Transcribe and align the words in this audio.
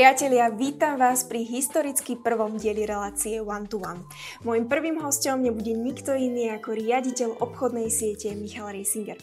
Priatelia, 0.00 0.48
vítam 0.48 0.96
vás 0.96 1.28
pri 1.28 1.44
historicky 1.44 2.16
prvom 2.16 2.56
dieli 2.56 2.88
relácie 2.88 3.36
One 3.36 3.68
to 3.68 3.84
One. 3.84 4.00
Mojím 4.48 4.64
prvým 4.64 4.96
hostom 4.96 5.44
nebude 5.44 5.76
nikto 5.76 6.16
iný 6.16 6.56
ako 6.56 6.72
riaditeľ 6.72 7.36
obchodnej 7.36 7.92
siete 7.92 8.32
Michal 8.32 8.72
Reisinger. 8.72 9.20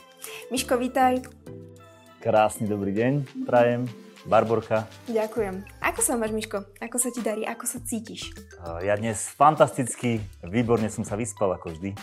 Miško, 0.54 0.78
vítaj. 0.78 1.26
Krásny 2.22 2.70
dobrý 2.70 2.94
deň, 2.94 3.14
prajem. 3.50 3.90
Barborka. 4.26 4.90
Ďakujem. 5.06 5.62
Ako 5.84 6.02
sa 6.02 6.18
máš, 6.18 6.34
Miško? 6.34 6.66
Ako 6.82 6.98
sa 6.98 7.14
ti 7.14 7.22
darí? 7.22 7.46
Ako 7.46 7.70
sa 7.70 7.78
cítiš? 7.84 8.34
Ja 8.82 8.98
dnes 8.98 9.30
fantasticky, 9.30 10.24
výborne 10.42 10.90
som 10.90 11.06
sa 11.06 11.14
vyspal, 11.14 11.54
ako 11.54 11.78
vždy. 11.78 11.94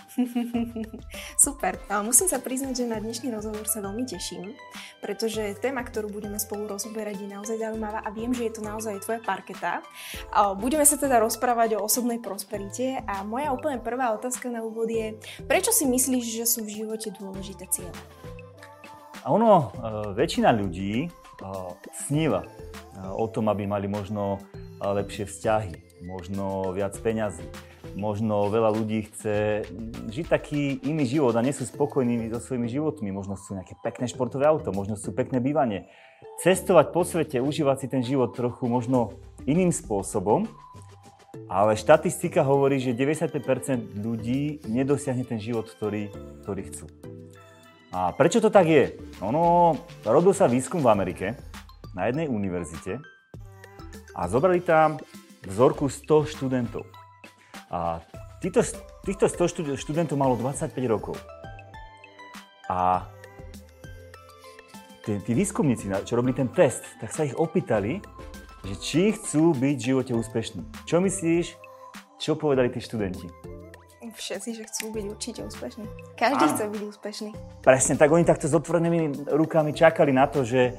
Super. 1.44 1.80
Musím 2.06 2.30
sa 2.30 2.38
priznať, 2.38 2.84
že 2.84 2.90
na 2.90 3.02
dnešný 3.02 3.34
rozhovor 3.34 3.66
sa 3.66 3.82
veľmi 3.82 4.06
teším, 4.06 4.54
pretože 5.02 5.58
téma, 5.58 5.82
ktorú 5.82 6.12
budeme 6.12 6.38
spolu 6.38 6.70
rozoberať, 6.70 7.26
je 7.26 7.28
naozaj 7.34 7.56
zaujímavá 7.58 8.06
a 8.06 8.08
viem, 8.14 8.30
že 8.30 8.46
je 8.46 8.52
to 8.54 8.62
naozaj 8.62 9.02
tvoja 9.02 9.18
parketa. 9.24 9.82
Budeme 10.60 10.86
sa 10.86 10.94
teda 10.94 11.18
rozprávať 11.18 11.80
o 11.80 11.84
osobnej 11.84 12.22
prosperite 12.22 13.02
a 13.08 13.26
moja 13.26 13.50
úplne 13.50 13.82
prvá 13.82 14.14
otázka 14.14 14.52
na 14.52 14.62
úvod 14.62 14.92
je, 14.92 15.16
prečo 15.48 15.72
si 15.72 15.88
myslíš, 15.88 16.24
že 16.38 16.44
sú 16.46 16.62
v 16.62 16.84
živote 16.84 17.10
dôležité 17.14 17.66
ciele? 17.72 17.96
A 19.24 19.32
ono, 19.32 19.72
e, 19.72 20.12
väčšina 20.12 20.52
ľudí 20.52 21.08
sníva 22.06 22.46
o 23.14 23.26
tom, 23.26 23.50
aby 23.50 23.66
mali 23.66 23.90
možno 23.90 24.38
lepšie 24.78 25.26
vzťahy, 25.26 26.04
možno 26.04 26.70
viac 26.74 26.94
peňazí. 27.00 27.44
Možno 27.94 28.50
veľa 28.50 28.74
ľudí 28.74 29.06
chce 29.06 29.68
žiť 30.10 30.26
taký 30.26 30.82
iný 30.82 31.04
život 31.06 31.36
a 31.36 31.44
nie 31.44 31.54
sú 31.54 31.68
spokojní 31.68 32.26
so 32.32 32.40
svojimi 32.42 32.66
životmi. 32.66 33.12
Možno 33.14 33.38
sú 33.38 33.54
nejaké 33.54 33.78
pekné 33.84 34.10
športové 34.10 34.48
auto, 34.48 34.74
možno 34.74 34.98
sú 34.98 35.14
pekné 35.14 35.38
bývanie. 35.38 35.86
Cestovať 36.42 36.90
po 36.90 37.06
svete, 37.06 37.38
užívať 37.38 37.76
si 37.78 37.86
ten 37.86 38.02
život 38.02 38.34
trochu 38.34 38.66
možno 38.66 39.14
iným 39.46 39.70
spôsobom, 39.70 40.48
ale 41.46 41.78
štatistika 41.78 42.42
hovorí, 42.42 42.82
že 42.82 42.96
95% 42.96 43.94
ľudí 44.00 44.64
nedosiahne 44.66 45.22
ten 45.22 45.38
život, 45.38 45.68
ktorý, 45.70 46.10
ktorý 46.42 46.62
chcú. 46.72 47.13
A 47.94 48.10
prečo 48.10 48.42
to 48.42 48.50
tak 48.50 48.66
je? 48.66 48.98
Ono, 49.22 49.78
robil 50.02 50.34
sa 50.34 50.50
výskum 50.50 50.82
v 50.82 50.90
Amerike 50.90 51.38
na 51.94 52.10
jednej 52.10 52.26
univerzite 52.26 52.98
a 54.18 54.26
zobrali 54.26 54.58
tam 54.66 54.98
vzorku 55.46 55.86
100 55.86 56.34
študentov. 56.34 56.82
A 57.70 58.02
týchto, 58.42 58.66
týchto 59.06 59.30
100 59.30 59.78
študentov 59.78 60.18
malo 60.18 60.34
25 60.34 60.74
rokov. 60.90 61.14
A 62.66 63.06
tí, 65.06 65.22
tí 65.22 65.30
výskumníci, 65.30 65.86
čo 66.02 66.18
robili 66.18 66.34
ten 66.34 66.50
test, 66.50 66.82
tak 66.98 67.14
sa 67.14 67.22
ich 67.22 67.38
opýtali, 67.38 68.02
že 68.66 68.74
či 68.82 69.02
chcú 69.14 69.54
byť 69.54 69.76
v 69.78 69.86
živote 69.94 70.12
úspešní. 70.18 70.66
Čo 70.82 70.98
myslíš, 70.98 71.46
čo 72.18 72.34
povedali 72.34 72.74
tí 72.74 72.82
študenti? 72.82 73.53
Všetci, 74.14 74.50
že 74.54 74.62
chcú 74.70 74.94
byť 74.94 75.04
určite 75.10 75.40
úspešní. 75.44 75.84
Každý 76.14 76.44
chce 76.54 76.64
byť 76.70 76.82
úspešný. 76.94 77.30
Presne, 77.60 77.94
tak 77.98 78.08
oni 78.14 78.24
takto 78.24 78.46
s 78.46 78.54
otvorenými 78.54 79.28
rukami 79.34 79.74
čakali 79.74 80.14
na 80.14 80.30
to, 80.30 80.46
že, 80.46 80.72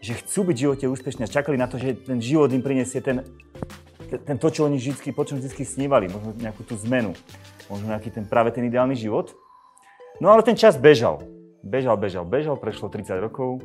že 0.00 0.16
chcú 0.22 0.48
byť 0.48 0.56
v 0.56 0.62
živote 0.64 0.86
úspešní 0.88 1.26
a 1.26 1.30
čakali 1.30 1.58
na 1.58 1.66
to, 1.66 1.76
že 1.76 1.98
ten 2.00 2.22
život 2.22 2.48
im 2.54 2.62
prinesie 2.62 3.02
ten, 3.02 3.26
ten 4.18 4.36
to, 4.38 4.48
čo 4.50 4.66
oni 4.66 4.78
vždy, 4.78 5.10
po 5.14 5.22
čom 5.22 5.38
vždy 5.38 5.62
snívali, 5.62 6.10
možno 6.10 6.34
nejakú 6.38 6.66
tú 6.66 6.74
zmenu, 6.86 7.14
možno 7.70 7.90
nejaký 7.90 8.10
ten, 8.10 8.24
práve 8.26 8.50
ten 8.50 8.66
ideálny 8.66 8.94
život. 8.98 9.34
No 10.18 10.34
ale 10.34 10.42
ten 10.42 10.58
čas 10.58 10.74
bežal. 10.74 11.22
Bežal, 11.60 12.00
bežal, 12.00 12.24
bežal, 12.24 12.56
prešlo 12.56 12.88
30 12.88 13.20
rokov. 13.20 13.60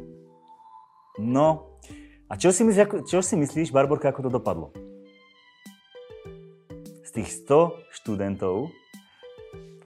No, 1.16 1.80
a 2.28 2.36
čo 2.36 2.52
si, 2.52 2.66
myslíš, 2.68 3.08
čo 3.08 3.24
si 3.24 3.40
myslíš, 3.40 3.72
Barborka, 3.72 4.12
ako 4.12 4.28
to 4.28 4.32
dopadlo? 4.34 4.68
Z 7.08 7.10
tých 7.16 7.30
100 7.48 7.96
študentov 7.96 8.74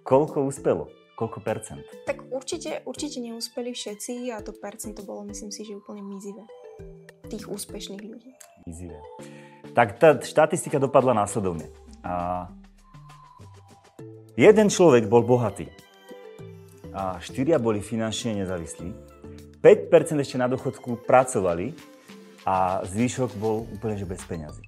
koľko 0.09 0.49
uspelo? 0.49 0.89
Koľko 1.13 1.37
percent? 1.45 1.85
Tak 2.09 2.33
určite, 2.33 2.81
určite 2.89 3.21
neúspeli 3.21 3.77
všetci 3.77 4.33
a 4.33 4.41
to 4.41 4.57
percento 4.57 5.05
bolo, 5.05 5.21
myslím 5.29 5.53
si, 5.53 5.61
že 5.61 5.77
úplne 5.77 6.01
mizivé. 6.01 6.41
Tých 7.29 7.45
úspešných 7.45 8.01
ľudí. 8.01 8.33
Mizivé. 8.65 8.97
Tak 9.77 10.01
tá 10.01 10.17
štatistika 10.17 10.81
dopadla 10.81 11.13
následovne. 11.13 11.69
A 12.01 12.47
jeden 14.33 14.73
človek 14.73 15.05
bol 15.05 15.21
bohatý 15.21 15.69
a 16.89 17.21
štyria 17.21 17.61
boli 17.61 17.85
finančne 17.85 18.41
nezávislí. 18.41 18.89
5% 19.61 20.23
ešte 20.23 20.39
na 20.39 20.47
dochodku 20.49 21.03
pracovali 21.05 21.75
a 22.47 22.81
zvyšok 22.87 23.37
bol 23.37 23.67
úplne 23.69 23.99
že 23.99 24.07
bez 24.07 24.23
peňazí. 24.25 24.63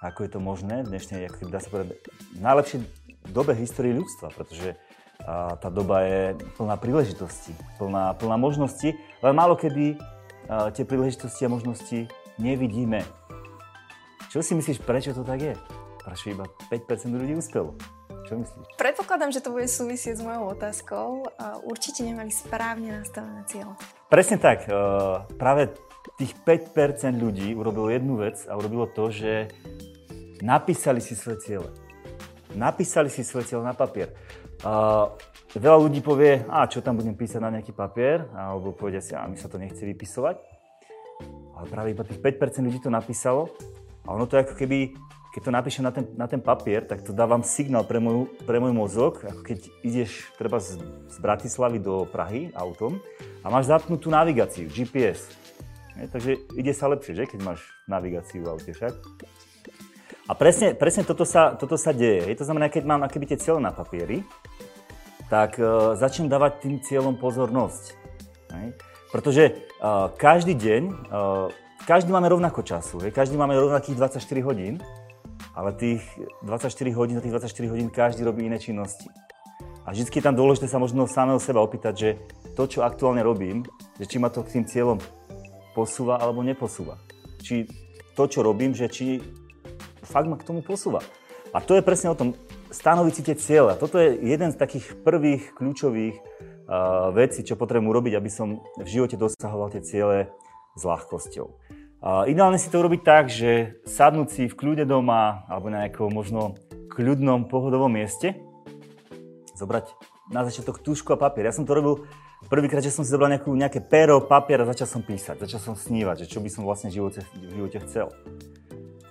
Ako 0.00 0.24
je 0.24 0.30
to 0.32 0.40
možné 0.40 0.80
v 0.80 0.96
dnešnej, 0.96 1.28
dá 1.52 1.60
sa 1.60 1.68
povedať, 1.68 2.00
najlepšie 2.40 2.80
dobe 3.30 3.54
histórie 3.54 3.94
ľudstva, 3.94 4.34
pretože 4.34 4.74
a, 5.22 5.54
tá 5.56 5.70
doba 5.70 6.02
je 6.04 6.36
plná 6.58 6.76
príležitostí, 6.76 7.54
plná, 7.78 8.18
plná 8.18 8.36
možností, 8.36 8.98
ale 9.22 9.32
málo 9.32 9.54
kedy 9.54 9.96
a, 9.96 10.74
tie 10.74 10.84
príležitosti 10.84 11.46
a 11.46 11.52
možnosti 11.52 12.10
nevidíme. 12.36 13.06
Čo 14.30 14.42
si 14.42 14.54
myslíš, 14.54 14.82
prečo 14.86 15.10
to 15.10 15.26
tak 15.26 15.42
je? 15.42 15.54
Prečo 16.00 16.30
iba 16.30 16.46
5% 16.70 17.10
ľudí 17.10 17.34
uspelo? 17.34 17.74
Čo 18.30 18.38
myslíš? 18.38 18.78
Predpokladám, 18.78 19.34
že 19.34 19.42
to 19.42 19.50
bude 19.50 19.66
súvisieť 19.66 20.16
s 20.16 20.22
mojou 20.22 20.54
otázkou. 20.54 21.26
Určite 21.66 22.06
nemali 22.06 22.30
správne 22.30 23.02
nastavené 23.02 23.42
cieľe. 23.50 23.74
Presne 24.06 24.38
tak. 24.38 24.70
Práve 25.34 25.74
tých 26.16 26.32
5% 26.46 27.18
ľudí 27.18 27.52
urobilo 27.58 27.90
jednu 27.90 28.22
vec 28.22 28.38
a 28.46 28.54
urobilo 28.54 28.86
to, 28.88 29.10
že 29.10 29.50
napísali 30.40 31.02
si 31.02 31.18
svoje 31.18 31.42
ciele 31.42 31.68
napísali 32.54 33.12
si 33.12 33.22
svoj 33.22 33.46
cieľ 33.46 33.62
na 33.62 33.74
papier. 33.74 34.14
Uh, 34.60 35.14
veľa 35.56 35.78
ľudí 35.88 36.04
povie, 36.04 36.44
a 36.46 36.68
čo 36.68 36.84
tam 36.84 37.00
budem 37.00 37.16
písať 37.16 37.40
na 37.40 37.50
nejaký 37.58 37.72
papier, 37.72 38.28
alebo 38.36 38.76
povedia 38.76 39.00
si, 39.00 39.16
a 39.16 39.24
mi 39.24 39.40
sa 39.40 39.48
to 39.48 39.56
nechce 39.56 39.80
vypisovať. 39.80 40.36
Ale 41.56 41.64
práve 41.68 41.92
iba 41.92 42.04
tých 42.04 42.20
5% 42.20 42.64
ľudí 42.64 42.80
to 42.80 42.88
napísalo 42.92 43.52
a 44.08 44.16
ono 44.16 44.24
to 44.24 44.40
ako 44.40 44.56
keby, 44.56 44.96
keď 45.30 45.40
to 45.44 45.52
napíšem 45.52 45.84
na 45.84 45.92
ten, 45.92 46.04
na 46.16 46.26
ten 46.26 46.40
papier, 46.40 46.82
tak 46.88 47.04
to 47.04 47.12
dávam 47.12 47.44
signál 47.44 47.84
pre, 47.84 48.00
môj, 48.00 48.26
pre 48.48 48.56
môj 48.58 48.72
mozog, 48.72 49.20
ako 49.22 49.44
keď 49.44 49.58
ideš 49.84 50.32
treba 50.40 50.58
z, 50.58 50.80
z 51.12 51.16
Bratislavy 51.20 51.78
do 51.78 52.08
Prahy 52.08 52.50
autom 52.56 52.98
a 53.44 53.46
máš 53.52 53.68
zapnutú 53.68 54.08
navigáciu, 54.08 54.66
GPS. 54.72 55.28
Je, 56.00 56.08
takže 56.08 56.30
ide 56.56 56.72
sa 56.72 56.88
lepšie, 56.88 57.12
že? 57.12 57.24
keď 57.28 57.40
máš 57.44 57.60
navigáciu 57.84 58.40
v 58.40 58.50
aute 58.56 58.72
však. 58.72 58.94
A 60.30 60.38
presne, 60.38 60.78
presne 60.78 61.02
toto, 61.02 61.26
sa, 61.26 61.58
toto 61.58 61.74
sa 61.74 61.90
deje. 61.90 62.30
To 62.38 62.46
znamená, 62.46 62.70
keď 62.70 62.86
mám 62.86 63.02
akéby 63.02 63.34
tie 63.34 63.42
cieľe 63.42 63.58
na 63.58 63.74
papieri, 63.74 64.22
tak 65.26 65.58
uh, 65.58 65.98
začnem 65.98 66.30
dávať 66.30 66.62
tým 66.62 66.78
cieľom 66.78 67.18
pozornosť. 67.18 67.98
Hej? 68.54 68.78
Pretože 69.10 69.42
uh, 69.82 70.06
každý 70.14 70.54
deň, 70.54 70.82
uh, 70.86 71.50
každý 71.82 72.14
máme 72.14 72.30
rovnako 72.30 72.62
času, 72.62 73.02
hej? 73.02 73.10
každý 73.10 73.34
máme 73.34 73.58
rovnakých 73.58 73.98
24 73.98 74.22
hodín, 74.46 74.78
ale 75.50 75.74
tých 75.74 76.06
24 76.46 76.78
hodín 76.94 77.18
za 77.18 77.26
tých 77.26 77.34
24 77.34 77.72
hodín 77.74 77.90
každý 77.90 78.22
robí 78.22 78.46
iné 78.46 78.62
činnosti. 78.62 79.10
A 79.82 79.90
vždy 79.90 80.14
je 80.14 80.22
tam 80.22 80.38
dôležité 80.38 80.70
sa 80.70 80.78
možno 80.78 81.10
samého 81.10 81.42
seba 81.42 81.58
opýtať, 81.58 81.94
že 81.98 82.10
to, 82.54 82.70
čo 82.70 82.86
aktuálne 82.86 83.26
robím, 83.26 83.66
že 83.98 84.06
či 84.06 84.22
ma 84.22 84.30
to 84.30 84.46
k 84.46 84.62
tým 84.62 84.64
cieľom 84.70 85.02
posúva 85.74 86.22
alebo 86.22 86.46
neposúva. 86.46 87.02
Či 87.42 87.66
to, 88.14 88.30
čo 88.30 88.46
robím, 88.46 88.78
že 88.78 88.86
či 88.86 89.18
fakt 90.10 90.26
ma 90.26 90.34
k 90.34 90.46
tomu 90.46 90.60
posúva. 90.66 91.00
A 91.50 91.58
to 91.58 91.74
je 91.74 91.82
presne 91.82 92.10
o 92.10 92.18
tom, 92.18 92.34
stanoviť 92.70 93.12
si 93.14 93.22
tie 93.26 93.36
cieľe. 93.38 93.74
Toto 93.74 93.98
je 93.98 94.14
jeden 94.22 94.54
z 94.54 94.60
takých 94.60 94.98
prvých 95.02 95.54
kľúčových 95.58 96.14
uh, 96.14 97.10
vecí, 97.10 97.42
čo 97.42 97.58
potrebujem 97.58 97.90
urobiť, 97.90 98.14
aby 98.14 98.30
som 98.30 98.62
v 98.78 98.88
živote 98.88 99.18
dosahoval 99.18 99.74
tie 99.74 99.82
ciele 99.82 100.30
s 100.78 100.82
ľahkosťou. 100.86 101.46
Uh, 102.00 102.24
ideálne 102.30 102.56
si 102.56 102.70
to 102.70 102.78
urobiť 102.78 103.02
tak, 103.02 103.28
že 103.28 103.82
sadnúť 103.82 104.28
si 104.30 104.42
v 104.46 104.54
kľude 104.54 104.86
doma 104.86 105.42
alebo 105.50 105.68
na 105.68 105.86
nejakom 105.86 106.08
možno 106.14 106.54
kľudnom, 106.90 107.50
pohodovom 107.50 107.90
mieste, 107.90 108.38
zobrať 109.58 109.90
na 110.30 110.46
začiatok 110.46 110.80
túšku 110.80 111.10
a 111.12 111.18
papier. 111.18 111.50
Ja 111.50 111.54
som 111.54 111.66
to 111.66 111.74
robil 111.74 112.06
prvýkrát, 112.46 112.80
že 112.80 112.94
som 112.94 113.02
si 113.02 113.10
zobral 113.10 113.28
nejakú, 113.28 113.50
nejaké 113.52 113.82
pero, 113.82 114.22
papier 114.22 114.62
a 114.62 114.70
začal 114.70 114.86
som 114.86 115.02
písať, 115.02 115.42
začal 115.42 115.60
som 115.60 115.74
snívať, 115.74 116.24
že 116.24 116.30
čo 116.30 116.38
by 116.38 116.48
som 116.48 116.62
vlastne 116.64 116.88
v 116.88 117.02
živote, 117.02 117.20
v 117.34 117.52
živote 117.58 117.78
chcel. 117.84 118.08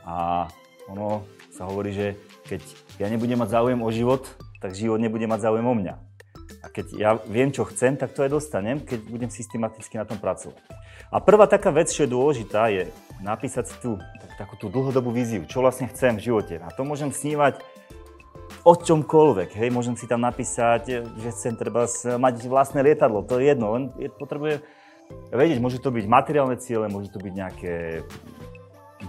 A 0.08 0.48
ono 0.90 1.24
sa 1.54 1.70
hovorí, 1.70 1.94
že 1.94 2.18
keď 2.50 2.62
ja 2.98 3.08
nebudem 3.08 3.38
mať 3.38 3.54
záujem 3.54 3.80
o 3.80 3.90
život, 3.94 4.26
tak 4.60 4.76
život 4.76 4.98
nebude 4.98 5.26
mať 5.30 5.50
záujem 5.50 5.66
o 5.66 5.76
mňa. 5.76 5.96
A 6.60 6.68
keď 6.68 6.86
ja 6.98 7.12
viem, 7.30 7.54
čo 7.54 7.64
chcem, 7.70 7.96
tak 7.96 8.12
to 8.12 8.26
aj 8.26 8.36
dostanem, 8.36 8.84
keď 8.84 9.00
budem 9.08 9.32
systematicky 9.32 9.96
na 9.96 10.04
tom 10.04 10.20
pracovať. 10.20 10.60
A 11.10 11.24
prvá 11.24 11.48
taká 11.48 11.72
vec, 11.72 11.90
čo 11.90 12.04
je 12.04 12.12
dôležitá, 12.12 12.68
je 12.70 12.92
napísať 13.24 13.72
si 13.72 13.76
tú 13.80 13.96
tak, 13.98 14.32
takú 14.46 14.60
tú 14.60 14.68
dlhodobú 14.68 15.10
víziu, 15.10 15.48
čo 15.48 15.64
vlastne 15.64 15.88
chcem 15.88 16.20
v 16.20 16.26
živote. 16.30 16.60
A 16.60 16.70
to 16.70 16.84
môžem 16.84 17.10
snívať 17.10 17.64
o 18.68 18.74
čomkoľvek. 18.76 19.56
Hej, 19.56 19.70
môžem 19.72 19.96
si 19.96 20.06
tam 20.06 20.22
napísať, 20.22 21.08
že 21.08 21.30
chcem 21.32 21.56
treba 21.56 21.88
mať 22.20 22.36
vlastné 22.46 22.84
lietadlo, 22.84 23.24
to 23.24 23.40
je 23.40 23.56
jedno, 23.56 23.74
len 23.80 23.84
je, 23.96 24.12
potrebuje 24.12 24.60
vedieť, 25.32 25.58
môže 25.64 25.80
to 25.82 25.90
byť 25.90 26.06
materiálne 26.06 26.58
ciele, 26.60 26.92
môže 26.92 27.10
to 27.10 27.18
byť 27.24 27.34
nejaké 27.34 27.74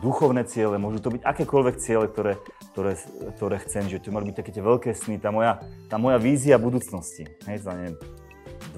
duchovné 0.00 0.48
ciele, 0.48 0.80
môžu 0.80 0.98
to 1.04 1.12
byť 1.12 1.22
akékoľvek 1.22 1.76
ciele, 1.76 2.08
ktoré, 2.08 2.40
ktoré, 2.72 2.96
ktoré 3.36 3.56
chcem, 3.68 3.84
že 3.86 4.00
to 4.00 4.10
mali 4.10 4.32
byť 4.32 4.36
také 4.40 4.50
tie 4.56 4.64
veľké 4.64 4.90
sny, 4.96 5.20
tá 5.20 5.28
moja, 5.28 5.60
tá 5.92 6.00
moja 6.00 6.16
vízia 6.16 6.56
budúcnosti, 6.56 7.28
hej, 7.44 7.60
za 7.60 7.76
neviem, 7.76 8.00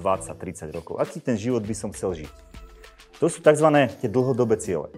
20-30 0.03 0.75
rokov. 0.75 0.99
Aký 0.99 1.23
ten 1.23 1.39
život 1.39 1.63
by 1.63 1.75
som 1.75 1.89
chcel 1.95 2.23
žiť? 2.23 2.31
To 3.23 3.31
sú 3.31 3.39
tzv. 3.39 3.67
tie 4.03 4.09
dlhodobé 4.11 4.59
ciele. 4.59 4.91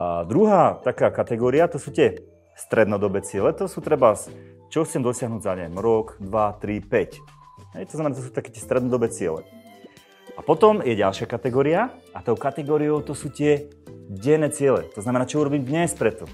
A 0.00 0.24
druhá 0.24 0.80
taká 0.80 1.12
kategória, 1.12 1.68
to 1.68 1.76
sú 1.76 1.92
tie 1.92 2.24
strednodobé 2.56 3.20
ciele, 3.20 3.52
to 3.52 3.68
sú 3.68 3.84
treba, 3.84 4.16
čo 4.72 4.84
chcem 4.88 5.04
dosiahnuť 5.04 5.40
za 5.44 5.52
neviem, 5.56 5.76
rok, 5.76 6.16
2, 6.24 6.32
3, 6.32 6.80
5. 6.88 7.76
Hej, 7.76 7.84
to 7.92 7.94
znamená, 8.00 8.16
to 8.16 8.24
sú 8.24 8.32
také 8.32 8.48
tie 8.48 8.64
strednodobé 8.64 9.12
ciele. 9.12 9.44
A 10.36 10.44
potom 10.44 10.84
je 10.84 10.92
ďalšia 10.92 11.24
kategória 11.24 11.96
a 12.12 12.20
tou 12.20 12.36
kategóriou 12.36 13.00
to 13.00 13.16
sú 13.16 13.32
tie 13.32 13.72
denné 14.06 14.50
ciele. 14.54 14.86
To 14.94 15.02
znamená, 15.02 15.26
čo 15.26 15.42
urobím 15.42 15.66
dnes 15.66 15.92
preto. 15.92 16.30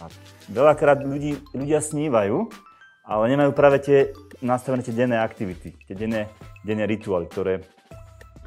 A 0.00 0.08
veľakrát 0.52 1.00
ľudí, 1.04 1.40
ľudia 1.56 1.80
snívajú, 1.80 2.48
ale 3.04 3.22
nemajú 3.32 3.50
práve 3.56 3.80
tie 3.80 3.98
nastavené 4.44 4.84
tie 4.84 4.94
denné 4.94 5.20
aktivity, 5.20 5.76
tie 5.88 5.96
denné, 5.96 6.28
denné 6.64 6.84
rituály, 6.84 7.28
ktoré, 7.28 7.64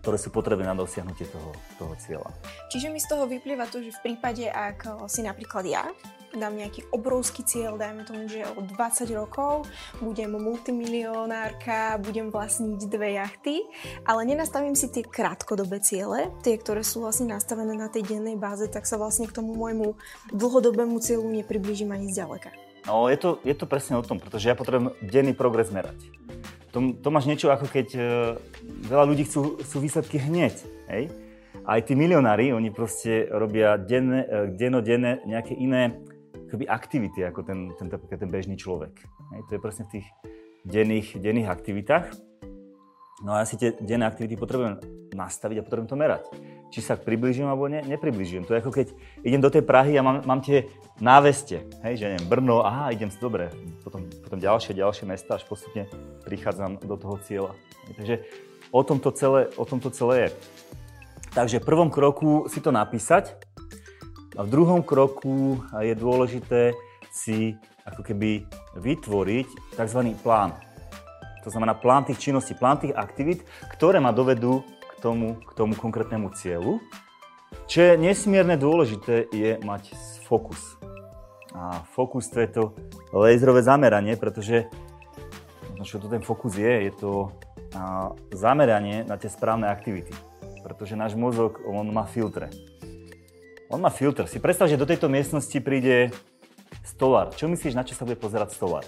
ktoré 0.04 0.20
sú 0.20 0.36
potrebné 0.36 0.68
na 0.68 0.76
dosiahnutie 0.76 1.32
toho, 1.32 1.56
toho 1.80 1.96
cieľa. 1.96 2.28
Čiže 2.68 2.92
mi 2.92 3.00
z 3.00 3.08
toho 3.08 3.24
vyplýva 3.24 3.72
to, 3.72 3.80
že 3.80 3.96
v 3.96 4.12
prípade, 4.12 4.52
ak 4.52 5.08
si 5.08 5.24
napríklad 5.24 5.64
ja 5.64 5.88
dám 6.36 6.60
nejaký 6.60 6.90
obrovský 6.92 7.46
cieľ, 7.48 7.80
dajme 7.80 8.04
tomu, 8.04 8.28
že 8.28 8.44
o 8.58 8.60
20 8.66 8.76
rokov 9.16 9.70
budem 10.02 10.34
multimilionárka, 10.34 12.02
budem 12.02 12.34
vlastniť 12.34 12.80
dve 12.90 13.16
jachty, 13.16 13.64
ale 14.04 14.28
nenastavím 14.28 14.76
si 14.76 14.90
tie 14.90 15.06
krátkodobé 15.06 15.80
ciele, 15.80 16.34
tie, 16.42 16.58
ktoré 16.58 16.82
sú 16.82 17.06
vlastne 17.06 17.32
nastavené 17.32 17.78
na 17.78 17.88
tej 17.88 18.04
dennej 18.04 18.36
báze, 18.36 18.68
tak 18.68 18.90
sa 18.90 19.00
vlastne 19.00 19.30
k 19.30 19.40
tomu 19.40 19.56
môjmu 19.56 19.96
dlhodobému 20.34 21.00
cieľu 21.00 21.30
nepriblížim 21.32 21.94
ani 21.94 22.12
zďaleka. 22.12 22.52
No, 22.84 23.08
je 23.08 23.16
to, 23.16 23.40
je 23.48 23.56
to 23.56 23.64
presne 23.64 23.96
o 23.96 24.04
tom, 24.04 24.20
pretože 24.20 24.52
ja 24.52 24.60
potrebujem 24.60 24.92
denný 25.00 25.32
progres 25.32 25.72
merať. 25.72 25.96
To, 26.74 26.80
to 26.98 27.10
máš 27.14 27.30
niečo 27.30 27.54
ako 27.54 27.70
keď 27.70 27.88
e, 27.94 28.02
veľa 28.90 29.06
ľudí 29.06 29.30
chcú, 29.30 29.62
chcú 29.62 29.78
výsledky 29.78 30.18
hneď. 30.18 30.58
Hej? 30.90 31.14
Aj 31.64 31.80
tí 31.86 31.94
milionári, 31.94 32.50
oni 32.50 32.74
proste 32.74 33.30
robia 33.30 33.78
denne, 33.78 34.25
e, 34.25 34.38
dennodenne 34.58 35.22
nejaké 35.30 35.54
iné 35.54 36.02
aktivity 36.70 37.25
ako 37.25 37.42
ten, 37.42 37.74
ten, 37.78 37.90
ten 37.90 38.30
bežný 38.30 38.58
človek. 38.58 38.94
Hej, 39.34 39.42
to 39.50 39.52
je 39.58 39.62
presne 39.62 39.84
v 39.90 39.92
tých 39.98 40.08
denných, 40.66 41.18
denných 41.18 41.50
aktivitách. 41.50 42.14
No 43.25 43.34
a 43.34 43.42
ja 43.42 43.46
si 43.50 43.58
tie 43.58 43.74
denné 43.81 44.06
aktivity 44.06 44.38
potrebujem 44.38 44.78
nastaviť 45.14 45.62
a 45.62 45.66
potrebujem 45.66 45.90
to 45.90 45.98
merať. 45.98 46.24
Či 46.74 46.81
sa 46.81 46.98
približím 46.98 47.46
alebo 47.46 47.70
ne, 47.70 47.86
nepribližujem. 47.86 48.50
To 48.50 48.58
je 48.58 48.62
ako 48.66 48.74
keď 48.74 48.88
idem 49.22 49.38
do 49.38 49.54
tej 49.54 49.62
Prahy 49.62 49.94
a 49.94 50.02
mám, 50.02 50.25
mám 50.25 50.42
tie 50.42 50.66
náveste. 50.98 51.70
Hej, 51.86 52.02
že 52.02 52.06
neviem, 52.10 52.25
Brno, 52.25 52.66
aha, 52.66 52.90
idem 52.90 53.14
si 53.14 53.22
dobre. 53.22 53.54
Potom, 53.86 54.10
potom 54.10 54.42
ďalšie, 54.42 54.74
ďalšie 54.74 55.06
mesta, 55.06 55.38
až 55.38 55.46
postupne 55.46 55.86
prichádzam 56.25 56.81
do 56.81 56.98
toho 56.98 57.22
cieľa. 57.22 57.54
Takže 57.94 58.25
o 58.74 58.81
tomto 58.81 59.14
celé, 59.14 59.54
o 59.54 59.64
tomto 59.70 59.94
celé 59.94 60.16
je. 60.18 60.30
Takže 61.38 61.62
v 61.62 61.68
prvom 61.70 61.94
kroku 61.94 62.50
si 62.50 62.58
to 62.58 62.74
napísať, 62.74 63.38
a 64.34 64.42
v 64.42 64.50
druhom 64.50 64.81
kroku 64.81 65.62
je 65.78 65.94
dôležité 65.94 66.74
si 67.14 67.54
ako 67.86 68.02
keby 68.02 68.50
vytvoriť 68.81 69.78
tzv. 69.78 70.00
plán. 70.25 70.58
To 71.46 71.54
znamená 71.54 71.78
plán 71.78 72.08
tých 72.08 72.18
činností, 72.18 72.58
plán 72.58 72.81
tých 72.81 72.98
aktivít, 72.98 73.46
ktoré 73.70 74.02
ma 74.02 74.10
dovedú 74.10 74.66
tomu, 75.04 75.36
k 75.44 75.52
tomu 75.52 75.76
konkrétnemu 75.76 76.32
cieľu. 76.32 76.80
Čo 77.68 77.84
je 77.84 77.94
nesmierne 78.00 78.56
dôležité, 78.56 79.28
je 79.30 79.60
mať 79.60 79.92
fokus. 80.24 80.80
A 81.52 81.84
fokus 81.92 82.32
to 82.32 82.40
je 82.40 82.50
to 82.50 82.64
laserové 83.12 83.62
zameranie, 83.62 84.16
pretože 84.16 84.66
no 85.76 85.84
čo 85.84 86.00
to 86.00 86.08
ten 86.08 86.24
fokus 86.24 86.56
je, 86.56 86.90
je 86.90 86.92
to 86.96 87.30
zameranie 88.34 89.04
na 89.06 89.20
tie 89.20 89.30
správne 89.30 89.70
aktivity. 89.70 90.16
Pretože 90.64 90.96
náš 90.96 91.14
mozog, 91.20 91.60
on 91.68 91.86
má 91.92 92.08
filtre. 92.08 92.48
On 93.68 93.82
má 93.82 93.92
filtr. 93.92 94.26
Si 94.30 94.40
predstav, 94.40 94.72
že 94.72 94.80
do 94.80 94.88
tejto 94.88 95.12
miestnosti 95.12 95.58
príde 95.60 96.14
stolár. 96.86 97.34
Čo 97.36 97.50
myslíš, 97.50 97.74
na 97.76 97.84
čo 97.84 97.98
sa 97.98 98.06
bude 98.06 98.16
pozerať 98.16 98.56
stolár? 98.56 98.86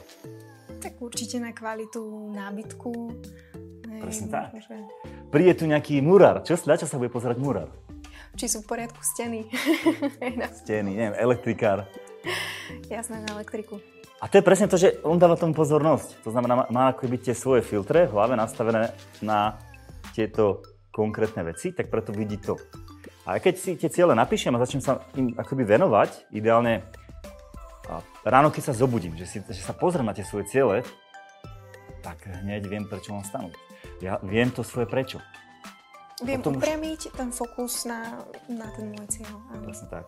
Tak 0.79 1.01
určite 1.01 1.41
na 1.41 1.51
kvalitu 1.51 2.01
nábytku. 2.33 2.91
Presne 3.97 4.27
tak. 4.29 4.53
Že... 4.53 4.77
Príde 5.33 5.53
tu 5.57 5.65
nejaký 5.65 5.99
murár. 6.01 6.45
Čo, 6.45 6.57
na 6.69 6.77
čo 6.77 6.85
sa 6.89 6.99
bude 6.99 7.09
pozerať 7.09 7.37
murár? 7.41 7.69
Či 8.35 8.51
sú 8.51 8.57
v 8.63 8.75
poriadku 8.75 8.99
steny. 8.99 9.47
steny, 10.63 10.91
neviem, 10.91 11.15
elektrikár. 11.15 11.87
Jasné, 12.91 13.23
na 13.23 13.37
elektriku. 13.37 13.79
A 14.19 14.27
to 14.27 14.39
je 14.39 14.47
presne 14.47 14.67
to, 14.67 14.79
že 14.79 14.99
on 15.03 15.19
dáva 15.19 15.35
tomu 15.39 15.55
pozornosť. 15.55 16.23
To 16.23 16.29
znamená, 16.31 16.67
má 16.71 16.83
ako 16.91 17.07
byť 17.07 17.21
tie 17.31 17.35
svoje 17.35 17.61
filtre 17.63 18.07
v 18.07 18.15
hlave 18.15 18.33
nastavené 18.35 18.95
na 19.21 19.59
tieto 20.15 20.63
konkrétne 20.91 21.43
veci, 21.43 21.75
tak 21.75 21.91
preto 21.91 22.15
vidí 22.15 22.39
to. 22.39 22.55
A 23.27 23.37
keď 23.43 23.53
si 23.59 23.75
tie 23.75 23.91
ciele 23.91 24.15
napíšem 24.15 24.55
a 24.55 24.63
začnem 24.63 24.83
sa 24.83 25.03
im 25.19 25.35
akoby 25.35 25.67
venovať, 25.67 26.31
ideálne 26.31 26.87
ráno, 28.23 28.49
keď 28.49 28.71
sa 28.71 28.73
zobudím, 28.73 29.13
že, 29.19 29.27
si, 29.27 29.37
že 29.43 29.61
sa 29.61 29.75
pozriem 29.75 30.07
na 30.07 30.15
tie 30.15 30.25
svoje 30.25 30.47
ciele, 30.49 30.81
tak 32.01 32.21
hneď 32.25 32.65
viem, 32.69 32.85
prečo 32.85 33.11
mám 33.13 33.25
stanúť. 33.25 33.53
Ja 34.03 34.19
viem 34.23 34.51
to 34.51 34.63
svoje 34.63 34.87
prečo. 34.87 35.23
Viem 36.23 36.39
Potom 36.39 36.63
upriamiť 36.63 37.11
už... 37.11 37.15
ten 37.19 37.29
fokus 37.35 37.83
na, 37.83 38.23
na 38.47 38.71
ten 38.71 38.87
môj 38.95 39.03
cieľ. 39.11 39.35
Presne 39.59 39.87
tak. 39.91 40.07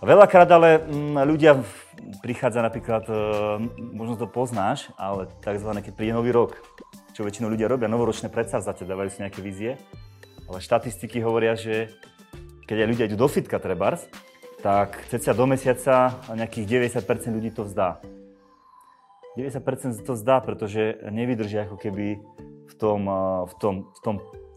Veľakrát 0.00 0.48
ale 0.48 0.80
m, 0.88 1.12
mm, 1.12 1.28
ľudia 1.28 1.60
prichádza 2.24 2.64
napríklad, 2.64 3.04
e, 3.04 3.16
možno 3.92 4.16
to 4.16 4.24
poznáš, 4.24 4.88
ale 4.96 5.28
takzvané, 5.44 5.84
keď 5.84 5.92
príde 5.92 6.16
nový 6.16 6.32
rok, 6.32 6.56
čo 7.12 7.28
väčšinou 7.28 7.52
ľudia 7.52 7.68
robia, 7.68 7.92
novoročné 7.92 8.32
predsavzatia, 8.32 8.88
dávajú 8.88 9.12
si 9.12 9.20
nejaké 9.20 9.44
vízie, 9.44 9.76
ale 10.48 10.64
štatistiky 10.64 11.20
hovoria, 11.20 11.52
že 11.60 11.92
keď 12.64 12.76
aj 12.80 12.88
ľudia 12.88 13.04
idú 13.12 13.16
do 13.20 13.28
fitka 13.28 13.60
trebárs, 13.60 14.08
tak 14.64 14.96
ceca 15.12 15.36
do 15.36 15.44
mesiaca 15.44 16.24
nejakých 16.32 16.88
90% 16.96 17.36
ľudí 17.36 17.52
to 17.52 17.68
vzdá. 17.68 18.00
90% 19.36 20.08
to 20.08 20.16
vzdá, 20.16 20.40
pretože 20.40 21.04
nevydržia 21.04 21.68
ako 21.68 21.76
keby 21.76 22.16
v 22.68 22.74
tom, 22.76 23.00
v 23.44 23.54
tom, 23.60 23.74
v 23.92 24.00
tom 24.00 24.14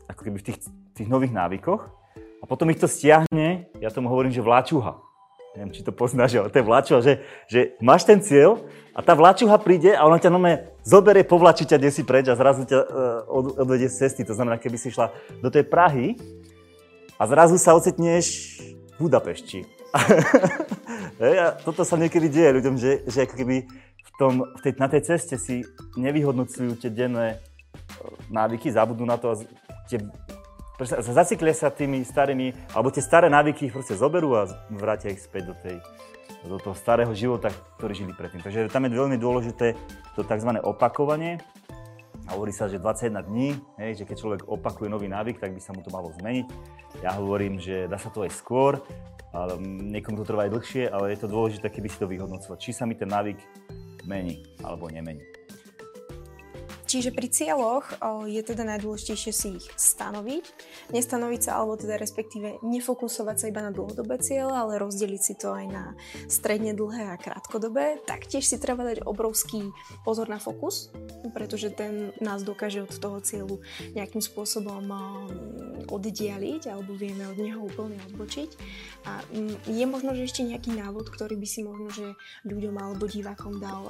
ako 0.07 0.21
keby 0.23 0.37
v 0.39 0.45
tých, 0.51 0.59
tých 0.95 1.09
nových 1.11 1.35
návykoch 1.35 1.97
a 2.41 2.43
potom 2.45 2.69
ich 2.69 2.79
to 2.79 2.87
stiahne, 2.87 3.67
ja 3.81 3.89
tomu 3.89 4.07
hovorím, 4.09 4.31
že 4.31 4.45
vláčuha. 4.45 5.03
Neviem, 5.57 5.73
či 5.73 5.81
to 5.81 5.89
poznáš, 5.89 6.37
ale 6.37 6.53
to 6.53 6.61
je 6.61 6.69
vláčuha, 6.69 6.99
že, 7.01 7.13
že 7.49 7.73
máš 7.81 8.05
ten 8.05 8.21
cieľ 8.21 8.61
a 8.93 9.01
tá 9.01 9.17
vláčuha 9.17 9.57
príde 9.57 9.89
a 9.89 10.05
ona 10.05 10.21
ťa 10.21 10.29
nome 10.29 10.69
zoberie, 10.85 11.25
povlačí 11.25 11.65
ťa 11.65 11.81
si 11.89 12.05
preč 12.05 12.29
a 12.29 12.37
zrazu 12.37 12.69
ťa 12.69 12.77
uh, 12.77 12.85
odvedie 13.65 13.89
z 13.89 14.05
cesty. 14.05 14.21
To 14.29 14.37
znamená, 14.37 14.61
keby 14.61 14.77
si 14.77 14.93
šla 14.93 15.09
do 15.41 15.49
tej 15.49 15.65
Prahy 15.65 16.13
a 17.17 17.25
zrazu 17.25 17.57
sa 17.57 17.73
ocitneš 17.73 18.61
v 18.97 19.09
Budapešti. 19.09 19.65
a 21.41 21.57
toto 21.65 21.81
sa 21.81 21.97
niekedy 21.97 22.29
deje 22.29 22.61
ľuďom, 22.61 22.75
že, 22.77 23.01
že 23.09 23.25
ako 23.25 23.33
keby 23.33 23.65
v 23.97 24.11
tom, 24.21 24.45
v 24.45 24.61
tej, 24.61 24.73
na 24.77 24.87
tej 24.93 25.01
ceste 25.09 25.41
si 25.41 25.65
nevyhodnocujú 25.97 26.77
tie 26.77 26.93
denné 26.93 27.41
návyky, 28.29 28.71
zabudnú 28.71 29.05
na 29.07 29.17
to 29.17 29.33
a 29.33 29.35
tie, 29.89 30.01
zaciklia 31.01 31.55
sa 31.57 31.73
tými 31.73 32.05
starými, 32.05 32.53
alebo 32.77 32.93
tie 32.93 33.01
staré 33.01 33.27
návyky 33.31 33.69
ich 33.69 33.73
proste 33.73 33.97
zoberú 33.97 34.37
a 34.37 34.45
vrátia 34.69 35.09
ich 35.09 35.23
späť 35.23 35.51
do, 35.51 35.55
tej, 35.57 35.77
do 36.45 36.57
toho 36.61 36.75
starého 36.77 37.11
života, 37.17 37.49
ktorý 37.81 37.93
žili 37.97 38.13
predtým. 38.13 38.45
Takže 38.45 38.69
tam 38.69 38.85
je 38.85 38.93
veľmi 38.93 39.17
dôležité 39.17 39.73
to 40.13 40.21
tzv. 40.21 40.49
opakovanie, 40.61 41.41
a 42.27 42.35
hovorí 42.35 42.51
sa, 42.51 42.67
že 42.67 42.75
21 42.75 43.23
dní, 43.23 43.55
hej, 43.79 44.03
že 44.03 44.03
keď 44.03 44.15
človek 44.19 44.41
opakuje 44.51 44.91
nový 44.91 45.07
návyk, 45.07 45.39
tak 45.39 45.55
by 45.55 45.63
sa 45.63 45.71
mu 45.71 45.79
to 45.79 45.87
malo 45.87 46.11
zmeniť. 46.19 46.47
Ja 46.99 47.15
hovorím, 47.15 47.55
že 47.55 47.87
dá 47.87 47.95
sa 47.95 48.11
to 48.11 48.27
aj 48.27 48.35
skôr, 48.35 48.83
ale 49.31 49.55
niekomu 49.63 50.19
to 50.19 50.27
trvá 50.27 50.43
aj 50.43 50.51
dlhšie, 50.51 50.83
ale 50.91 51.15
je 51.15 51.19
to 51.23 51.31
dôležité, 51.31 51.71
keby 51.71 51.87
si 51.87 51.97
to 52.03 52.11
vyhodnocovať, 52.11 52.57
či 52.59 52.75
sa 52.75 52.83
mi 52.83 52.99
ten 52.99 53.07
návyk 53.07 53.39
mení 54.03 54.43
alebo 54.59 54.91
nemení. 54.91 55.36
Čiže 56.87 57.11
pri 57.11 57.27
cieľoch 57.27 57.99
je 58.31 58.39
teda 58.39 58.63
najdôležitejšie 58.63 59.33
si 59.35 59.59
ich 59.59 59.67
stanoviť, 59.75 60.45
nestanoviť 60.95 61.41
sa, 61.43 61.59
alebo 61.59 61.75
teda 61.75 61.99
respektíve 61.99 62.63
nefokusovať 62.63 63.35
sa 63.35 63.45
iba 63.51 63.59
na 63.59 63.75
dlhodobé 63.75 64.23
cieľe, 64.23 64.55
ale 64.55 64.79
rozdeliť 64.79 65.21
si 65.21 65.35
to 65.35 65.51
aj 65.51 65.65
na 65.67 65.99
stredne 66.31 66.71
dlhé 66.71 67.11
a 67.11 67.19
krátkodobé. 67.19 67.99
Taktiež 68.07 68.47
si 68.47 68.55
treba 68.55 68.87
dať 68.87 69.03
obrovský 69.03 69.75
pozor 70.07 70.31
na 70.31 70.39
fokus, 70.39 70.87
pretože 71.35 71.75
ten 71.75 72.15
nás 72.23 72.47
dokáže 72.47 72.87
od 72.87 72.95
toho 72.95 73.19
cieľu 73.19 73.59
nejakým 73.91 74.23
spôsobom 74.23 74.87
oddialiť, 75.91 76.71
alebo 76.71 76.95
vieme 76.95 77.27
od 77.27 77.35
neho 77.35 77.59
úplne 77.67 77.99
odbočiť. 78.07 78.49
A 79.11 79.19
je 79.67 79.85
možno, 79.87 80.15
že 80.15 80.23
ešte 80.23 80.47
nejaký 80.47 80.71
návod, 80.71 81.11
ktorý 81.11 81.35
by 81.35 81.47
si 81.47 81.67
možno, 81.67 81.91
že 81.91 82.15
ľuďom 82.47 82.79
alebo 82.79 83.11
divákom 83.11 83.59
dal 83.59 83.83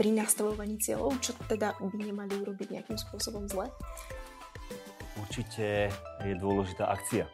pri 0.00 0.16
nastavovaní 0.16 0.80
cieľov, 0.80 1.20
čo 1.20 1.36
teda 1.44 1.76
by 1.76 1.98
nemali 2.00 2.37
urobiť 2.42 2.68
nejakým 2.78 2.98
spôsobom 2.98 3.46
zle? 3.50 3.66
Určite 5.18 5.90
je 6.22 6.34
dôležitá 6.38 6.86
akcia. 6.90 7.26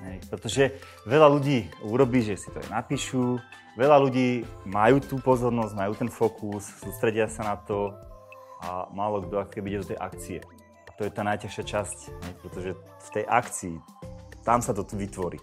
Hej, 0.00 0.18
pretože 0.32 0.64
veľa 1.04 1.28
ľudí 1.28 1.68
urobí, 1.84 2.24
že 2.24 2.40
si 2.40 2.48
to 2.48 2.56
aj 2.56 2.72
napíšu, 2.72 3.36
veľa 3.76 4.00
ľudí 4.00 4.48
majú 4.64 4.96
tú 5.04 5.20
pozornosť, 5.20 5.76
majú 5.76 5.92
ten 5.92 6.08
fokus, 6.08 6.64
sústredia 6.80 7.28
sa 7.28 7.52
na 7.52 7.56
to 7.60 7.92
a 8.64 8.88
málo 8.92 9.24
kto 9.24 9.44
keby 9.52 9.76
ide 9.76 9.80
do 9.84 9.90
tej 9.92 9.98
akcie. 10.00 10.38
A 10.88 10.90
to 10.96 11.04
je 11.04 11.12
tá 11.12 11.20
najťažšia 11.20 11.64
časť, 11.64 11.98
hej, 12.16 12.32
pretože 12.40 12.70
v 12.80 13.08
tej 13.12 13.24
akcii, 13.28 13.76
tam 14.40 14.64
sa 14.64 14.72
to 14.72 14.88
vytvorí. 14.88 15.36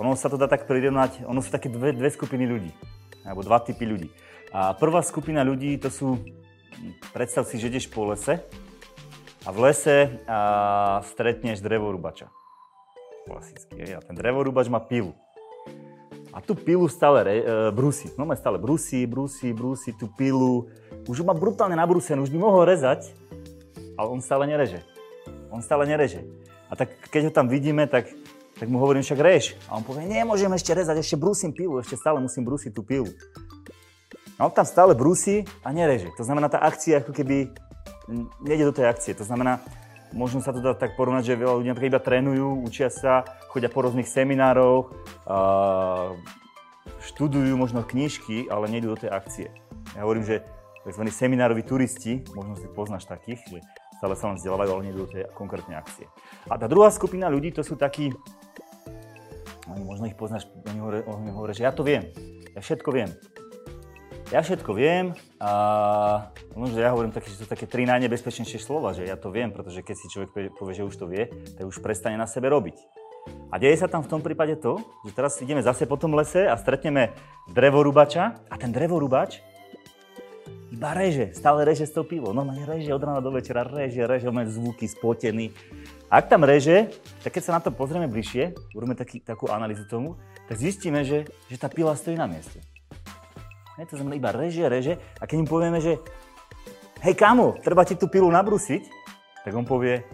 Ono 0.00 0.16
sa 0.16 0.32
to 0.32 0.40
dá 0.40 0.48
tak 0.48 0.64
prirovnať, 0.64 1.28
ono 1.28 1.44
sú 1.44 1.52
také 1.52 1.68
dve, 1.68 1.92
dve 1.92 2.08
skupiny 2.08 2.48
ľudí, 2.48 2.72
alebo 3.20 3.44
dva 3.44 3.60
typy 3.60 3.84
ľudí. 3.84 4.08
A 4.48 4.72
prvá 4.72 5.04
skupina 5.04 5.44
ľudí 5.44 5.76
to 5.76 5.92
sú, 5.92 6.16
predstav 7.12 7.46
si, 7.46 7.60
že 7.60 7.68
ideš 7.68 7.86
po 7.88 8.08
lese 8.08 8.42
a 9.44 9.48
v 9.52 9.58
lese 9.68 10.20
a 10.28 10.38
stretneš 11.04 11.64
drevorúbača 11.64 12.28
klasicky. 13.30 13.94
A 13.94 14.02
ten 14.02 14.16
drevorúbač 14.18 14.66
má 14.66 14.82
pilu. 14.82 15.14
A 16.30 16.38
tú 16.38 16.54
pilu 16.54 16.86
stále 16.86 17.18
re, 17.26 17.36
e, 17.42 17.44
brúsi. 17.74 18.10
No 18.14 18.26
má 18.26 18.38
stále 18.38 18.58
brúsi, 18.58 19.06
brúsi, 19.06 19.50
brúsi 19.50 19.90
tú 19.94 20.10
pilu. 20.14 20.70
Už 21.06 21.22
má 21.26 21.34
brutálne 21.34 21.74
nabrúsenú, 21.74 22.22
už 22.22 22.30
by 22.30 22.38
mohol 22.38 22.62
rezať, 22.66 23.10
ale 23.98 24.06
on 24.10 24.22
stále 24.22 24.46
nereže. 24.46 24.82
On 25.50 25.58
stále 25.58 25.86
nereže. 25.86 26.22
A 26.70 26.78
tak 26.78 26.94
keď 27.10 27.30
ho 27.30 27.32
tam 27.34 27.50
vidíme, 27.50 27.90
tak, 27.90 28.06
tak 28.54 28.70
mu 28.70 28.78
hovorím 28.78 29.02
však 29.02 29.18
rež. 29.18 29.58
A 29.66 29.74
on 29.74 29.82
povie, 29.82 30.06
nemôžem 30.06 30.50
ešte 30.54 30.70
rezať, 30.70 31.02
ešte 31.02 31.18
brúsim 31.18 31.50
pilu, 31.50 31.82
ešte 31.82 31.98
stále 31.98 32.22
musím 32.22 32.46
brúsiť 32.46 32.70
tú 32.70 32.86
pilu. 32.86 33.10
A 34.40 34.48
on 34.48 34.52
tam 34.56 34.64
stále 34.64 34.96
brúsi 34.96 35.44
a 35.60 35.68
nereže. 35.68 36.08
To 36.16 36.24
znamená, 36.24 36.48
tá 36.48 36.64
akcia 36.64 37.04
ako 37.04 37.12
keby 37.12 37.52
nejde 38.40 38.64
do 38.64 38.72
tej 38.72 38.88
akcie. 38.88 39.12
To 39.12 39.28
znamená, 39.28 39.60
Možno 40.10 40.42
sa 40.42 40.50
to 40.50 40.58
dá 40.58 40.74
tak 40.74 40.98
porovnať, 40.98 41.22
že 41.22 41.38
veľa 41.38 41.62
ľudí 41.62 41.70
napríklad 41.70 41.90
iba 41.94 42.02
trénujú, 42.02 42.66
učia 42.66 42.90
sa, 42.90 43.22
chodia 43.46 43.70
po 43.70 43.86
rôznych 43.86 44.10
seminároch, 44.10 44.90
študujú 46.98 47.54
možno 47.54 47.86
knižky, 47.86 48.50
ale 48.50 48.66
nejdú 48.66 48.98
do 48.98 49.06
tej 49.06 49.10
akcie. 49.14 49.46
Ja 49.94 50.02
hovorím, 50.02 50.26
že 50.26 50.42
tzv. 50.82 51.06
seminároví 51.14 51.62
turisti, 51.62 52.26
možno 52.34 52.58
si 52.58 52.66
poznáš 52.74 53.06
takých, 53.06 53.38
že 53.46 53.58
stále 54.02 54.18
sa 54.18 54.34
len 54.34 54.36
vzdelávajú, 54.42 54.70
ale 54.74 54.86
nejdú 54.90 54.98
do 55.06 55.10
tej 55.14 55.22
konkrétnej 55.38 55.78
akcie. 55.78 56.10
A 56.50 56.58
tá 56.58 56.66
druhá 56.66 56.90
skupina 56.90 57.30
ľudí, 57.30 57.54
to 57.54 57.62
sú 57.62 57.78
takí, 57.78 58.10
možno 59.70 60.10
ich 60.10 60.18
poznáš, 60.18 60.50
oni 61.06 61.30
hovoria, 61.30 61.54
že 61.54 61.62
ja 61.62 61.70
to 61.70 61.86
viem, 61.86 62.10
ja 62.50 62.58
všetko 62.58 62.90
viem. 62.90 63.14
Ja 64.30 64.46
všetko 64.46 64.70
viem 64.78 65.10
a 65.42 65.50
ja 66.78 66.94
hovorím 66.94 67.10
také, 67.10 67.34
že 67.34 67.42
to 67.42 67.42
sú 67.42 67.50
také 67.50 67.66
tri 67.66 67.82
najnebezpečnejšie 67.82 68.62
slova, 68.62 68.94
že 68.94 69.02
ja 69.02 69.18
to 69.18 69.34
viem, 69.34 69.50
pretože 69.50 69.82
keď 69.82 69.96
si 69.98 70.06
človek 70.06 70.54
povie, 70.54 70.74
že 70.78 70.86
už 70.86 70.94
to 70.94 71.10
vie, 71.10 71.26
tak 71.58 71.66
už 71.66 71.82
prestane 71.82 72.14
na 72.14 72.30
sebe 72.30 72.46
robiť. 72.46 72.78
A 73.50 73.58
deje 73.58 73.82
sa 73.82 73.90
tam 73.90 74.06
v 74.06 74.10
tom 74.14 74.22
prípade 74.22 74.54
to, 74.62 74.78
že 75.02 75.18
teraz 75.18 75.34
ideme 75.42 75.58
zase 75.66 75.82
po 75.82 75.98
tom 75.98 76.14
lese 76.14 76.46
a 76.46 76.54
stretneme 76.54 77.10
drevorubača 77.50 78.46
a 78.46 78.54
ten 78.54 78.70
drevorubač 78.70 79.42
iba 80.70 80.94
reže, 80.94 81.34
stále 81.34 81.66
reže 81.66 81.90
toho 81.90 82.06
pivo. 82.06 82.30
Normálne 82.30 82.62
reže 82.62 82.94
od 82.94 83.02
rána 83.02 83.18
do 83.18 83.34
večera, 83.34 83.66
reže, 83.66 84.06
reže, 84.06 84.30
máme 84.30 84.46
zvuky, 84.46 84.86
spotený. 84.86 85.50
A 86.06 86.22
ak 86.22 86.30
tam 86.30 86.46
reže, 86.46 86.94
tak 87.26 87.34
keď 87.34 87.42
sa 87.42 87.54
na 87.58 87.60
to 87.66 87.74
pozrieme 87.74 88.06
bližšie, 88.06 88.54
urobíme 88.78 88.94
taký, 88.94 89.18
takú 89.26 89.50
analýzu 89.50 89.90
tomu, 89.90 90.14
tak 90.46 90.54
zistíme, 90.54 91.02
že, 91.02 91.26
že 91.50 91.58
tá 91.58 91.66
pila 91.66 91.98
stojí 91.98 92.14
na 92.14 92.30
mieste. 92.30 92.69
Hej, 93.80 93.88
to 93.88 93.96
znamená 93.96 94.20
iba 94.20 94.28
reže, 94.28 94.68
reže. 94.68 95.00
A 95.16 95.24
keď 95.24 95.36
im 95.40 95.48
povieme, 95.48 95.80
že 95.80 95.96
hej 97.00 97.16
kamo, 97.16 97.56
treba 97.64 97.80
ti 97.88 97.96
tú 97.96 98.12
pilu 98.12 98.28
nabrusiť, 98.28 98.84
tak 99.40 99.56
on 99.56 99.64
povie, 99.64 100.04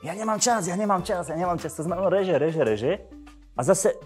ja 0.00 0.16
nemám 0.16 0.40
čas, 0.40 0.64
ja 0.64 0.72
nemám 0.72 1.04
čas, 1.04 1.28
ja 1.28 1.36
nemám 1.36 1.60
čas. 1.60 1.76
To 1.76 1.84
znamená 1.84 2.08
reže, 2.08 2.40
reže, 2.40 2.64
reže. 2.64 2.92
A 3.52 3.60
zase 3.60 4.00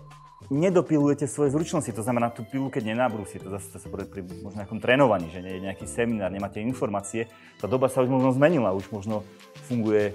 nedopilujete 0.50 1.30
svoje 1.30 1.54
zručnosti. 1.54 1.94
To 1.94 2.02
znamená, 2.02 2.34
tú 2.34 2.42
pilu, 2.42 2.66
keď 2.66 2.90
nenabrúsi, 2.90 3.38
to 3.38 3.54
zase 3.54 3.78
sa 3.78 3.86
bude 3.86 4.10
pri 4.10 4.26
možno 4.42 4.66
nejakom 4.66 4.82
trénovaní, 4.82 5.30
že 5.30 5.46
nie 5.46 5.62
je 5.62 5.64
nejaký 5.70 5.86
seminár, 5.86 6.34
nemáte 6.34 6.58
informácie, 6.58 7.30
tá 7.62 7.70
doba 7.70 7.86
sa 7.86 8.02
už 8.02 8.10
možno 8.10 8.34
zmenila, 8.34 8.74
už 8.74 8.90
možno 8.90 9.22
funguje 9.70 10.10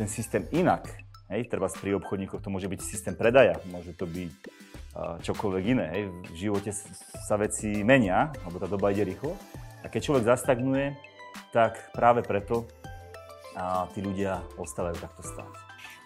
ten 0.00 0.08
systém 0.08 0.48
inak. 0.56 0.88
Hej, 1.28 1.52
treba 1.52 1.68
pri 1.68 2.00
obchodníkoch 2.00 2.40
to 2.40 2.48
môže 2.48 2.64
byť 2.66 2.80
systém 2.80 3.12
predaja, 3.12 3.60
môže 3.68 3.92
to 3.92 4.08
byť 4.08 4.32
čokoľvek 4.96 5.64
iné. 5.70 5.86
Hej. 5.94 6.02
V 6.34 6.36
živote 6.36 6.70
sa 7.24 7.34
veci 7.38 7.82
menia, 7.86 8.34
lebo 8.46 8.58
tá 8.58 8.66
doba 8.66 8.90
ide 8.90 9.06
rýchlo. 9.06 9.38
A 9.80 9.88
keď 9.88 10.00
človek 10.10 10.24
zastagnuje, 10.28 10.98
tak 11.54 11.78
práve 11.94 12.20
preto 12.26 12.66
a 13.56 13.90
tí 13.90 14.02
ľudia 14.02 14.38
ostávajú 14.54 14.96
takto 15.02 15.22
stáť. 15.26 15.52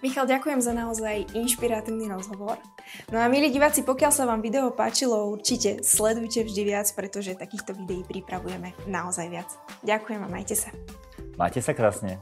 Michal, 0.05 0.29
ďakujem 0.29 0.61
za 0.61 0.77
naozaj 0.77 1.33
inšpiratívny 1.33 2.13
rozhovor. 2.13 2.61
No 3.09 3.17
a 3.17 3.29
milí 3.33 3.49
diváci, 3.49 3.81
pokiaľ 3.81 4.13
sa 4.13 4.29
vám 4.29 4.45
video 4.45 4.69
páčilo, 4.69 5.33
určite 5.33 5.81
sledujte 5.81 6.45
vždy 6.45 6.63
viac, 6.69 6.89
pretože 6.93 7.33
takýchto 7.33 7.73
videí 7.73 8.05
pripravujeme 8.05 8.77
naozaj 8.85 9.33
viac. 9.33 9.49
Ďakujem 9.81 10.21
a 10.21 10.29
majte 10.29 10.61
sa. 10.61 10.69
Majte 11.41 11.65
sa 11.65 11.73
krásne. 11.73 12.21